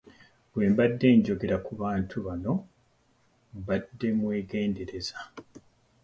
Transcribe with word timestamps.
Bwe 0.51 0.65
mbadde 0.71 1.07
njogera 1.17 1.57
ku 1.65 1.71
bantu 1.81 2.15
bano 2.27 2.53
mbadde 3.59 4.07
mwegendereza. 4.19 5.17